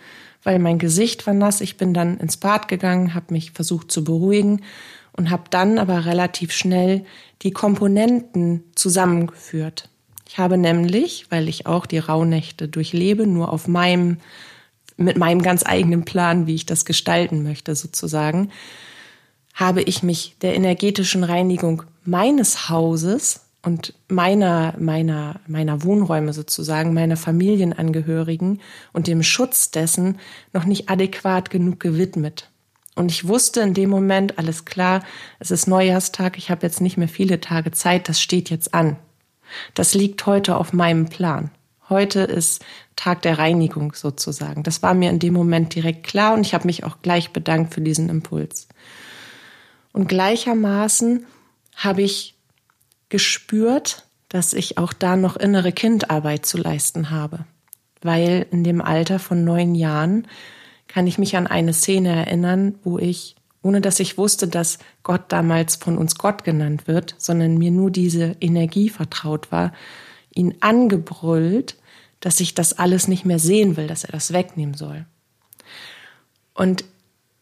weil 0.43 0.59
mein 0.59 0.79
Gesicht 0.79 1.27
war 1.27 1.35
nass. 1.35 1.61
Ich 1.61 1.77
bin 1.77 1.95
dann 1.95 2.19
ins 2.19 2.37
Bad 2.37 2.67
gegangen, 2.67 3.15
habe 3.15 3.33
mich 3.33 3.53
versucht 3.53 3.93
zu 3.93 4.03
beruhigen 4.03 4.63
und 5.13 5.31
habe 5.31 5.45
dann 5.51 5.79
aber 5.79 6.05
relativ 6.05 6.53
schnell 6.53 7.05
die 7.43 7.53
Komponenten 7.53 8.65
zusammengeführt. 8.75 9.89
Ich 10.33 10.39
habe 10.39 10.57
nämlich, 10.57 11.27
weil 11.31 11.49
ich 11.49 11.67
auch 11.67 11.87
die 11.87 11.99
Rauhnächte 11.99 12.69
durchlebe, 12.69 13.27
nur 13.27 13.53
auf 13.53 13.67
meinem 13.67 14.19
mit 14.97 15.17
meinem 15.17 15.43
ganz 15.43 15.67
eigenen 15.67 16.05
Plan, 16.05 16.47
wie 16.47 16.55
ich 16.55 16.67
das 16.67 16.85
gestalten 16.85 17.43
möchte 17.43 17.75
sozusagen, 17.75 18.53
habe 19.55 19.83
ich 19.83 20.05
mich 20.05 20.37
der 20.41 20.55
energetischen 20.55 21.25
Reinigung 21.25 21.83
meines 22.05 22.69
Hauses 22.69 23.41
und 23.63 23.93
meiner, 24.07 24.75
meiner, 24.79 25.41
meiner 25.49 25.83
Wohnräume 25.83 26.33
sozusagen, 26.33 26.95
meiner 26.95 27.17
Familienangehörigen 27.17 28.61
und 28.93 29.09
dem 29.09 29.25
Schutz 29.25 29.73
dessen 29.73 30.21
noch 30.53 30.65
nicht 30.65 30.89
adäquat 30.91 31.51
genug 31.51 31.81
gewidmet. 31.81 32.49
Und 32.95 33.11
ich 33.11 33.27
wusste 33.27 33.63
in 33.63 33.75
dem 33.75 33.91
Moment, 33.91 34.39
alles 34.39 34.65
klar, 34.65 35.03
es 35.41 35.51
ist 35.51 35.67
Neujahrstag, 35.67 36.39
ich 36.39 36.53
habe 36.53 36.65
jetzt 36.65 36.81
nicht 36.81 36.99
mehr 36.99 37.09
viele 37.09 37.41
Tage 37.41 37.73
Zeit, 37.73 38.09
das 38.09 38.21
steht 38.21 38.49
jetzt 38.49 38.75
an. 38.75 38.97
Das 39.75 39.95
liegt 39.95 40.27
heute 40.27 40.57
auf 40.57 40.73
meinem 40.73 41.09
Plan. 41.09 41.51
Heute 41.89 42.21
ist 42.21 42.65
Tag 42.95 43.23
der 43.23 43.39
Reinigung 43.39 43.95
sozusagen. 43.95 44.63
Das 44.63 44.83
war 44.83 44.95
mir 44.95 45.11
in 45.11 45.19
dem 45.19 45.35
Moment 45.35 45.75
direkt 45.75 46.05
klar 46.05 46.35
und 46.35 46.43
ich 46.43 46.55
habe 46.55 46.67
mich 46.67 46.85
auch 46.85 47.03
gleich 47.03 47.33
bedankt 47.33 47.75
für 47.75 47.81
diesen 47.81 48.09
Impuls. 48.09 48.69
Und 49.93 50.09
gleichermaßen 50.09 51.27
habe 51.75 52.03
ich 52.03 52.37
gespürt, 53.09 54.07
dass 54.29 54.53
ich 54.53 54.79
auch 54.79 54.93
da 54.93 55.17
noch 55.17 55.37
innere 55.37 55.73
Kindarbeit 55.73 56.47
zu 56.47 56.59
leisten 56.59 57.11
habe. 57.11 57.45
Weil 58.01 58.47
in 58.51 58.65
dem 58.65 58.81
Alter 58.81 59.19
von 59.19 59.45
neun 59.45 59.75
Jahren 59.75 60.27
kann 60.87 61.07
ich 61.07 61.19
mich 61.19 61.37
an 61.37 61.47
eine 61.47 61.73
Szene 61.73 62.15
erinnern, 62.15 62.77
wo 62.85 62.99
ich, 62.99 63.37
ohne 63.63 63.81
dass 63.81 64.01
ich 64.01 64.19
wusste, 64.19 64.49
dass 64.49 64.79
Gott 65.03 65.23
damals 65.29 65.77
von 65.77 65.99
uns 65.99 66.17
Gott 66.17 66.45
genannt 66.45 66.87
wird, 66.87 67.15
sondern 67.19 67.59
mir 67.59 67.71
nur 67.71 67.91
diese 67.91 68.37
Energie 68.41 68.89
vertraut 68.89 69.53
war, 69.53 69.73
ihn 70.35 70.55
angebrüllt, 70.61 71.77
dass 72.21 72.41
ich 72.41 72.55
das 72.55 72.79
alles 72.79 73.09
nicht 73.09 73.25
mehr 73.25 73.39
sehen 73.39 73.77
will, 73.77 73.87
dass 73.87 74.05
er 74.05 74.13
das 74.13 74.33
wegnehmen 74.33 74.75
soll. 74.75 75.07
Und 76.55 76.85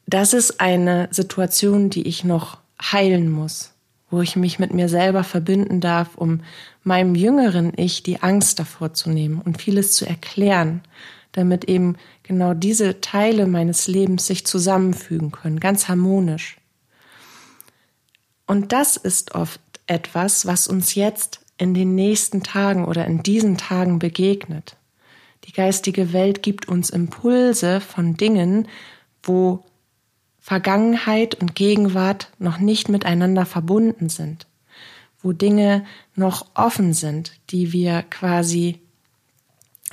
das 0.06 0.32
ist 0.32 0.60
eine 0.60 1.08
Situation, 1.10 1.90
die 1.90 2.06
ich 2.06 2.24
noch 2.24 2.58
heilen 2.80 3.30
muss 3.30 3.72
wo 4.10 4.22
ich 4.22 4.36
mich 4.36 4.58
mit 4.58 4.72
mir 4.72 4.88
selber 4.88 5.24
verbinden 5.24 5.80
darf, 5.80 6.16
um 6.16 6.40
meinem 6.82 7.14
jüngeren 7.14 7.72
Ich 7.76 8.02
die 8.02 8.22
Angst 8.22 8.58
davor 8.58 8.94
zu 8.94 9.10
nehmen 9.10 9.40
und 9.40 9.60
vieles 9.60 9.92
zu 9.92 10.06
erklären, 10.06 10.82
damit 11.32 11.64
eben 11.64 11.96
genau 12.28 12.54
diese 12.54 13.00
Teile 13.00 13.46
meines 13.46 13.88
Lebens 13.88 14.26
sich 14.26 14.46
zusammenfügen 14.46 15.32
können, 15.32 15.58
ganz 15.58 15.88
harmonisch. 15.88 16.58
Und 18.46 18.72
das 18.72 18.96
ist 18.96 19.34
oft 19.34 19.60
etwas, 19.86 20.46
was 20.46 20.68
uns 20.68 20.94
jetzt 20.94 21.40
in 21.56 21.74
den 21.74 21.94
nächsten 21.94 22.42
Tagen 22.42 22.84
oder 22.84 23.06
in 23.06 23.22
diesen 23.22 23.56
Tagen 23.56 23.98
begegnet. 23.98 24.76
Die 25.44 25.52
geistige 25.52 26.12
Welt 26.12 26.42
gibt 26.42 26.68
uns 26.68 26.90
Impulse 26.90 27.80
von 27.80 28.16
Dingen, 28.16 28.68
wo 29.22 29.64
Vergangenheit 30.38 31.34
und 31.34 31.54
Gegenwart 31.54 32.30
noch 32.38 32.58
nicht 32.58 32.90
miteinander 32.90 33.46
verbunden 33.46 34.10
sind, 34.10 34.46
wo 35.22 35.32
Dinge 35.32 35.84
noch 36.14 36.46
offen 36.54 36.92
sind, 36.92 37.32
die 37.50 37.72
wir 37.72 38.02
quasi 38.02 38.80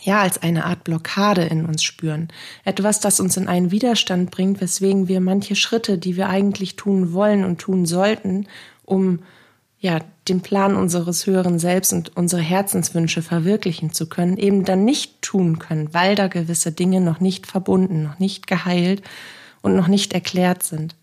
ja 0.02 0.22
als 0.22 0.42
eine 0.42 0.66
Art 0.66 0.84
Blockade 0.84 1.44
in 1.44 1.66
uns 1.66 1.84
spüren, 1.84 2.28
etwas, 2.64 3.00
das 3.00 3.20
uns 3.20 3.38
in 3.38 3.48
einen 3.48 3.72
Widerstand 3.72 4.32
bringt, 4.32 4.62
weswegen 4.62 5.08
wir 5.08 5.22
manche 5.22 5.56
Schritte, 5.56 5.98
die 5.98 6.16
wir 6.18 6.30
eigentlich 6.30 6.76
tun 6.76 7.14
wollen 7.14 7.44
und 7.44 7.60
tun 7.60 7.86
sollten, 7.86 8.48
um 8.84 9.20
ja 9.80 10.00
den 10.28 10.42
Plan 10.42 10.76
unseres 10.76 11.28
höheren 11.28 11.60
Selbst 11.60 11.94
und 11.94 12.18
unsere 12.18 12.42
Herzenswünsche 12.42 13.22
verwirklichen 13.22 13.94
zu 13.94 14.10
können, 14.10 14.38
eben 14.38 14.66
dann 14.66 14.84
nicht 14.84 15.22
tun 15.22 15.60
können, 15.60 15.94
weil 15.94 16.16
da 16.16 16.28
gewisse 16.28 16.72
Dinge 16.72 17.02
noch 17.02 17.20
nicht 17.20 17.46
verbunden, 17.46 18.04
noch 18.04 18.20
nicht 18.20 18.48
geheilt 18.48 19.04
und 19.62 19.76
noch 19.76 19.88
nicht 19.88 20.14
erklärt 20.14 20.64
sind. 20.64 20.96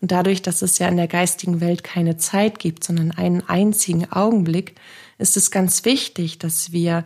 Und 0.00 0.12
dadurch, 0.12 0.42
dass 0.42 0.62
es 0.62 0.78
ja 0.78 0.88
in 0.88 0.96
der 0.96 1.08
geistigen 1.08 1.60
Welt 1.60 1.82
keine 1.82 2.16
Zeit 2.16 2.58
gibt, 2.58 2.84
sondern 2.84 3.12
einen 3.12 3.48
einzigen 3.48 4.10
Augenblick, 4.10 4.74
ist 5.18 5.36
es 5.36 5.50
ganz 5.50 5.84
wichtig, 5.84 6.38
dass 6.38 6.72
wir 6.72 7.04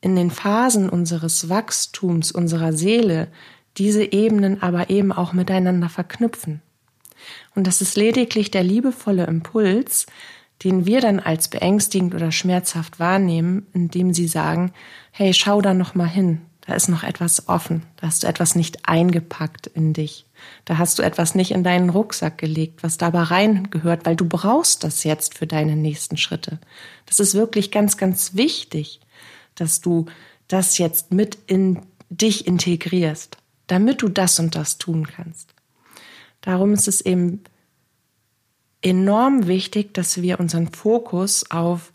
in 0.00 0.16
den 0.16 0.30
Phasen 0.30 0.88
unseres 0.88 1.48
Wachstums, 1.48 2.32
unserer 2.32 2.72
Seele, 2.72 3.28
diese 3.76 4.12
Ebenen 4.12 4.62
aber 4.62 4.90
eben 4.90 5.12
auch 5.12 5.32
miteinander 5.32 5.88
verknüpfen. 5.88 6.62
Und 7.54 7.66
das 7.66 7.80
ist 7.80 7.96
lediglich 7.96 8.50
der 8.50 8.62
liebevolle 8.62 9.24
Impuls, 9.24 10.06
den 10.64 10.86
wir 10.86 11.00
dann 11.00 11.20
als 11.20 11.48
beängstigend 11.48 12.14
oder 12.14 12.32
schmerzhaft 12.32 12.98
wahrnehmen, 12.98 13.66
indem 13.72 14.14
sie 14.14 14.28
sagen, 14.28 14.72
hey, 15.10 15.34
schau 15.34 15.60
da 15.60 15.74
noch 15.74 15.94
mal 15.94 16.08
hin, 16.08 16.40
da 16.66 16.74
ist 16.74 16.88
noch 16.88 17.02
etwas 17.02 17.48
offen, 17.48 17.82
da 17.96 18.06
hast 18.06 18.22
du 18.22 18.26
etwas 18.26 18.54
nicht 18.54 18.88
eingepackt 18.88 19.66
in 19.66 19.92
dich, 19.92 20.26
da 20.64 20.78
hast 20.78 20.98
du 20.98 21.02
etwas 21.02 21.34
nicht 21.34 21.50
in 21.50 21.62
deinen 21.62 21.90
Rucksack 21.90 22.38
gelegt, 22.38 22.82
was 22.82 22.96
da 22.96 23.08
aber 23.08 23.22
reingehört, 23.22 24.06
weil 24.06 24.16
du 24.16 24.26
brauchst 24.26 24.82
das 24.82 25.04
jetzt 25.04 25.36
für 25.36 25.46
deine 25.46 25.76
nächsten 25.76 26.16
Schritte. 26.16 26.58
Das 27.04 27.20
ist 27.20 27.34
wirklich 27.34 27.70
ganz, 27.70 27.96
ganz 27.98 28.34
wichtig, 28.34 29.00
dass 29.56 29.80
du 29.80 30.06
das 30.48 30.78
jetzt 30.78 31.12
mit 31.12 31.36
in 31.46 31.80
dich 32.08 32.46
integrierst, 32.46 33.36
damit 33.66 34.02
du 34.02 34.08
das 34.08 34.38
und 34.38 34.54
das 34.54 34.78
tun 34.78 35.06
kannst. 35.06 35.54
Darum 36.40 36.72
ist 36.72 36.86
es 36.86 37.00
eben 37.00 37.42
enorm 38.82 39.48
wichtig, 39.48 39.94
dass 39.94 40.22
wir 40.22 40.38
unseren 40.38 40.68
Fokus 40.68 41.50
auf 41.50 41.92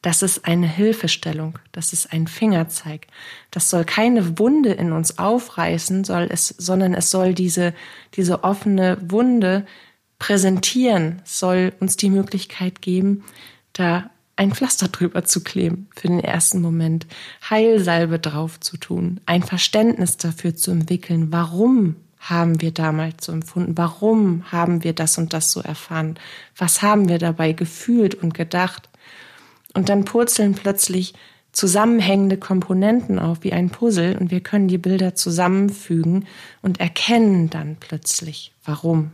Das 0.00 0.22
ist 0.22 0.44
eine 0.44 0.68
Hilfestellung, 0.68 1.58
das 1.72 1.92
ist 1.92 2.12
ein 2.12 2.28
Fingerzeig. 2.28 3.08
Das 3.50 3.68
soll 3.68 3.84
keine 3.84 4.38
Wunde 4.38 4.72
in 4.72 4.92
uns 4.92 5.18
aufreißen, 5.18 6.04
soll 6.04 6.28
es, 6.30 6.54
sondern 6.56 6.94
es 6.94 7.10
soll 7.10 7.34
diese, 7.34 7.74
diese 8.14 8.44
offene 8.44 8.96
Wunde 9.00 9.66
präsentieren, 10.20 11.20
soll 11.24 11.72
uns 11.80 11.96
die 11.96 12.10
Möglichkeit 12.10 12.80
geben, 12.80 13.24
da 13.72 14.10
ein 14.38 14.52
Pflaster 14.52 14.86
drüber 14.86 15.24
zu 15.24 15.42
kleben 15.42 15.88
für 15.96 16.06
den 16.06 16.20
ersten 16.20 16.62
Moment, 16.62 17.08
Heilsalbe 17.50 18.20
drauf 18.20 18.60
zu 18.60 18.76
tun, 18.76 19.20
ein 19.26 19.42
Verständnis 19.42 20.16
dafür 20.16 20.54
zu 20.54 20.70
entwickeln, 20.70 21.32
warum 21.32 21.96
haben 22.20 22.60
wir 22.60 22.70
damals 22.70 23.26
so 23.26 23.32
empfunden, 23.32 23.76
warum 23.76 24.50
haben 24.52 24.84
wir 24.84 24.92
das 24.92 25.18
und 25.18 25.32
das 25.32 25.50
so 25.50 25.60
erfahren, 25.60 26.20
was 26.56 26.82
haben 26.82 27.08
wir 27.08 27.18
dabei 27.18 27.52
gefühlt 27.52 28.14
und 28.14 28.32
gedacht. 28.32 28.88
Und 29.74 29.88
dann 29.88 30.04
purzeln 30.04 30.54
plötzlich 30.54 31.14
zusammenhängende 31.50 32.36
Komponenten 32.36 33.18
auf 33.18 33.42
wie 33.42 33.52
ein 33.52 33.70
Puzzle 33.70 34.16
und 34.18 34.30
wir 34.30 34.40
können 34.40 34.68
die 34.68 34.78
Bilder 34.78 35.16
zusammenfügen 35.16 36.26
und 36.62 36.78
erkennen 36.78 37.50
dann 37.50 37.76
plötzlich, 37.80 38.52
warum. 38.64 39.10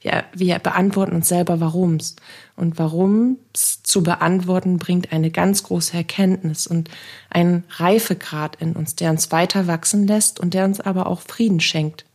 Wir, 0.00 0.24
wir 0.32 0.58
beantworten 0.58 1.14
uns 1.14 1.28
selber 1.28 1.60
Warums. 1.60 2.16
Und 2.56 2.78
Warums 2.78 3.82
zu 3.82 4.02
beantworten 4.02 4.78
bringt 4.78 5.12
eine 5.12 5.30
ganz 5.30 5.62
große 5.62 5.94
Erkenntnis 5.94 6.66
und 6.66 6.88
einen 7.28 7.64
Reifegrad 7.68 8.56
in 8.56 8.74
uns, 8.74 8.96
der 8.96 9.10
uns 9.10 9.30
weiter 9.30 9.66
wachsen 9.66 10.06
lässt 10.06 10.40
und 10.40 10.54
der 10.54 10.64
uns 10.64 10.80
aber 10.80 11.06
auch 11.06 11.20
Frieden 11.20 11.60
schenkt. 11.60 12.06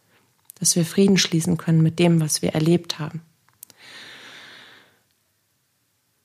Dass 0.60 0.76
wir 0.76 0.86
Frieden 0.86 1.18
schließen 1.18 1.58
können 1.58 1.84
mit 1.84 2.00
dem, 2.00 2.20
was 2.20 2.42
wir 2.42 2.54
erlebt 2.54 2.98
haben. 2.98 3.22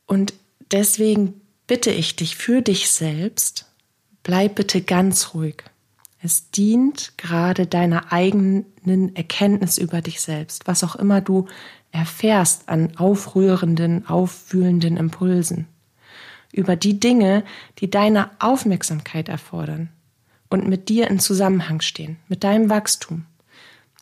Und 0.07 0.33
deswegen 0.73 1.41
bitte 1.67 1.91
ich 1.91 2.17
dich 2.17 2.37
für 2.37 2.63
dich 2.63 2.91
selbst, 2.91 3.67
bleib 4.23 4.55
bitte 4.55 4.81
ganz 4.81 5.35
ruhig. 5.35 5.63
Es 6.23 6.51
dient 6.51 7.17
gerade 7.17 7.67
deiner 7.67 8.13
eigenen 8.13 9.17
Erkenntnis 9.17 9.79
über 9.79 10.03
dich 10.03 10.21
selbst, 10.21 10.67
was 10.67 10.85
auch 10.85 10.97
immer 10.97 11.23
du 11.23 11.47
erfährst 11.93 12.69
an 12.69 12.97
aufrührenden, 12.97 14.07
aufwühlenden 14.07 14.99
Impulsen, 14.99 15.67
über 16.53 16.77
die 16.77 17.01
Dinge, 17.01 17.43
die 17.79 17.91
deine 17.91 18.31
Aufmerksamkeit 18.39 19.29
erfordern 19.31 19.89
und 20.51 20.69
mit 20.69 20.91
dir 20.91 21.09
in 21.09 21.21
Zusammenhang 21.21 21.81
stehen, 21.81 22.19
mit 22.29 22.45
deinem 22.45 22.69
Wachstum. 22.69 23.25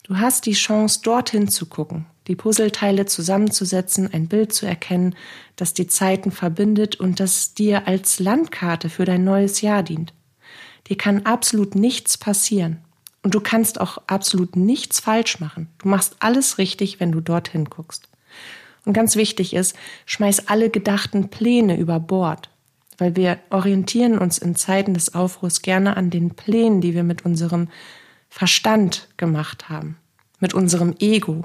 Du 0.03 0.17
hast 0.17 0.45
die 0.45 0.53
Chance, 0.53 1.01
dorthin 1.03 1.47
zu 1.47 1.67
gucken, 1.67 2.05
die 2.27 2.35
Puzzleteile 2.35 3.05
zusammenzusetzen, 3.05 4.11
ein 4.11 4.27
Bild 4.27 4.51
zu 4.53 4.65
erkennen, 4.65 5.15
das 5.55 5.73
die 5.73 5.87
Zeiten 5.87 6.31
verbindet 6.31 6.97
und 6.97 7.19
das 7.19 7.53
dir 7.53 7.87
als 7.87 8.19
Landkarte 8.19 8.89
für 8.89 9.05
dein 9.05 9.23
neues 9.23 9.61
Jahr 9.61 9.83
dient. 9.83 10.13
Dir 10.89 10.97
kann 10.97 11.25
absolut 11.25 11.75
nichts 11.75 12.17
passieren. 12.17 12.79
Und 13.21 13.35
du 13.35 13.41
kannst 13.41 13.81
auch 13.81 13.99
absolut 14.07 14.55
nichts 14.55 14.99
falsch 14.99 15.39
machen. 15.39 15.67
Du 15.79 15.89
machst 15.89 16.15
alles 16.19 16.57
richtig, 16.57 16.99
wenn 16.99 17.11
du 17.11 17.21
dorthin 17.21 17.65
guckst. 17.65 18.07
Und 18.85 18.93
ganz 18.93 19.15
wichtig 19.15 19.53
ist, 19.53 19.75
schmeiß 20.05 20.47
alle 20.47 20.69
gedachten 20.69 21.29
Pläne 21.29 21.77
über 21.77 21.99
Bord, 21.99 22.49
weil 22.97 23.15
wir 23.15 23.37
orientieren 23.49 24.17
uns 24.17 24.37
in 24.37 24.55
Zeiten 24.55 24.93
des 24.93 25.13
Aufruhrs 25.13 25.61
gerne 25.61 25.97
an 25.97 26.09
den 26.09 26.31
Plänen, 26.31 26.81
die 26.81 26.93
wir 26.93 27.03
mit 27.03 27.25
unserem 27.25 27.67
Verstand 28.29 29.09
gemacht 29.17 29.69
haben, 29.69 29.97
mit 30.39 30.53
unserem 30.53 30.95
Ego, 30.99 31.43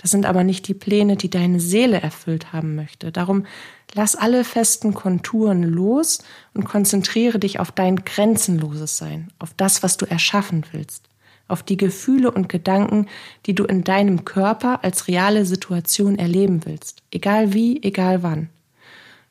das 0.00 0.10
sind 0.10 0.24
aber 0.24 0.44
nicht 0.44 0.66
die 0.66 0.74
Pläne, 0.74 1.16
die 1.16 1.28
deine 1.28 1.60
Seele 1.60 2.00
erfüllt 2.00 2.54
haben 2.54 2.74
möchte. 2.74 3.12
Darum 3.12 3.44
lass 3.92 4.16
alle 4.16 4.44
festen 4.44 4.94
Konturen 4.94 5.62
los 5.62 6.22
und 6.54 6.64
konzentriere 6.64 7.38
dich 7.38 7.60
auf 7.60 7.70
dein 7.70 7.96
grenzenloses 7.96 8.96
Sein, 8.96 9.28
auf 9.38 9.52
das, 9.56 9.82
was 9.82 9.98
du 9.98 10.06
erschaffen 10.06 10.64
willst, 10.72 11.04
auf 11.48 11.62
die 11.62 11.76
Gefühle 11.76 12.30
und 12.30 12.48
Gedanken, 12.48 13.08
die 13.44 13.54
du 13.54 13.64
in 13.64 13.84
deinem 13.84 14.24
Körper 14.24 14.82
als 14.84 15.06
reale 15.06 15.44
Situation 15.44 16.18
erleben 16.18 16.64
willst, 16.64 17.02
egal 17.10 17.52
wie, 17.52 17.82
egal 17.82 18.22
wann. 18.22 18.48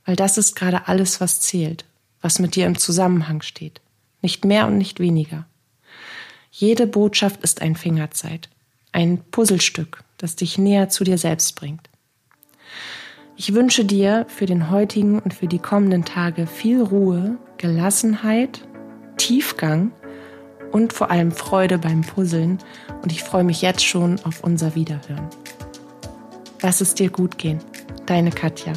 Weil 0.06 0.16
das 0.16 0.38
ist 0.38 0.56
gerade 0.56 0.88
alles, 0.88 1.20
was 1.20 1.42
zählt, 1.42 1.84
was 2.22 2.38
mit 2.38 2.56
dir 2.56 2.68
im 2.68 2.78
Zusammenhang 2.78 3.42
steht, 3.42 3.82
nicht 4.22 4.46
mehr 4.46 4.68
und 4.68 4.78
nicht 4.78 5.00
weniger. 5.00 5.46
Jede 6.52 6.86
Botschaft 6.86 7.42
ist 7.42 7.64
ein 7.64 7.76
Fingerzeit, 7.76 8.50
ein 8.92 9.24
Puzzlestück, 9.32 10.04
das 10.20 10.36
dich 10.36 10.60
näher 10.60 10.90
zu 10.90 11.04
dir 11.04 11.18
selbst 11.18 11.56
bringt. 11.56 11.90
Ich 13.36 13.54
wünsche 13.54 13.86
dir 13.86 14.26
für 14.28 14.46
den 14.46 14.70
heutigen 14.70 15.18
und 15.18 15.34
für 15.34 15.48
die 15.48 15.60
kommenden 15.60 16.06
Tage 16.06 16.46
viel 16.46 16.82
Ruhe, 16.82 17.38
Gelassenheit, 17.58 18.68
Tiefgang 19.18 19.92
und 20.72 20.94
vor 20.94 21.10
allem 21.10 21.32
Freude 21.32 21.78
beim 21.78 22.02
Puzzeln 22.02 22.60
und 23.02 23.12
ich 23.12 23.24
freue 23.24 23.44
mich 23.46 23.62
jetzt 23.62 23.84
schon 23.84 24.20
auf 24.26 24.44
unser 24.44 24.76
Wiederhören. 24.76 25.28
Lass 26.62 26.82
es 26.82 26.94
dir 26.94 27.10
gut 27.10 27.38
gehen. 27.38 27.60
Deine 28.06 28.32
Katja. 28.32 28.74